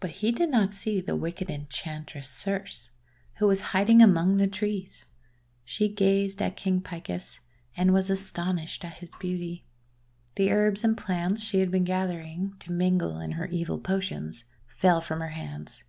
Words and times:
But 0.00 0.12
he 0.12 0.32
did 0.32 0.48
not 0.48 0.72
see 0.72 1.02
the 1.02 1.14
wicked 1.14 1.50
Enchantress 1.50 2.26
Circe, 2.26 2.88
who 3.34 3.46
was 3.46 3.60
hiding 3.76 4.00
among 4.00 4.38
the 4.38 4.46
trees. 4.46 5.04
She 5.62 5.90
gazed 5.92 6.40
at 6.40 6.56
King 6.56 6.80
Picus 6.80 7.40
and 7.76 7.92
was 7.92 8.08
astonished 8.08 8.82
at 8.82 9.00
his 9.00 9.10
beauty. 9.20 9.66
The 10.36 10.50
herbs 10.52 10.84
and 10.84 10.96
plants 10.96 11.42
she 11.42 11.60
had 11.60 11.70
been 11.70 11.84
gathering, 11.84 12.56
to 12.60 12.72
mingle 12.72 13.20
in 13.20 13.32
her 13.32 13.44
evil 13.44 13.78
potions, 13.78 14.44
fell 14.66 15.02
from 15.02 15.20
her 15.20 15.28
hands. 15.36 15.84